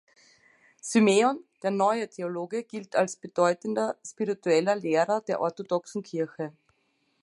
[0.81, 6.53] Symeon der Neue Theologe gilt als bedeutender spiritueller Lehrer der orthodoxen Kirche.